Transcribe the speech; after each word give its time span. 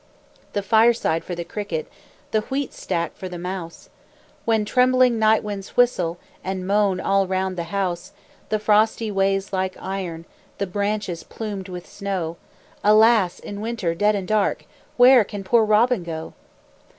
The 0.53 0.63
fireside 0.63 1.23
for 1.23 1.35
the 1.35 1.43
cricket, 1.43 1.87
The 2.31 2.41
wheat 2.49 2.73
stack 2.73 3.15
for 3.15 3.29
the 3.29 3.37
mouse, 3.37 3.87
When 4.45 4.65
trembling 4.65 5.19
night 5.19 5.43
winds 5.43 5.77
whistle 5.77 6.17
And 6.43 6.65
moan 6.65 6.99
all 6.99 7.27
round 7.27 7.55
the 7.55 7.65
house; 7.65 8.11
The 8.49 8.57
frosty 8.57 9.11
ways 9.11 9.53
like 9.53 9.77
iron, 9.79 10.25
The 10.57 10.65
branches 10.65 11.21
plumed 11.21 11.69
with 11.69 11.85
snow 11.87 12.37
Alas! 12.83 13.37
In 13.37 13.61
winter 13.61 13.93
dead 13.93 14.15
and 14.15 14.27
dark, 14.27 14.65
Where 14.97 15.23
can 15.23 15.43
poor 15.43 15.63
Robin 15.63 16.01
go? 16.01 16.33